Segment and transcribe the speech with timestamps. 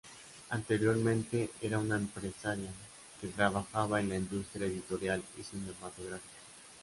[0.49, 2.71] Anteriormente era una empresaria,
[3.21, 6.19] que trabajaba en la industria editorial y cinematográfica.